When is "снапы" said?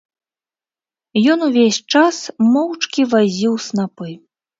3.67-4.09